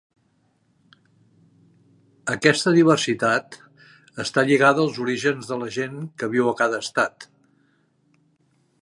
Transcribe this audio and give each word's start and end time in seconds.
Aquesta 2.35 2.73
diversitat 2.77 3.59
està 4.25 4.47
lligada 4.49 4.85
als 4.87 4.99
orígens 5.07 5.53
de 5.53 5.61
la 5.65 5.71
gent 5.79 5.97
que 6.23 6.33
viu 6.37 6.53
a 6.55 6.59
cada 6.63 6.85
estat. 6.87 7.33